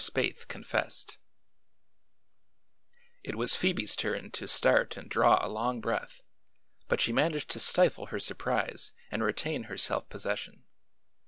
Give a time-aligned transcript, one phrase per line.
[0.03, 1.17] SPAYTHE CONFESSED
[3.23, 6.23] It was Phoebe's turn to start and draw a long breath,
[6.87, 10.63] but she managed to stifle her surprise and retain her self possession.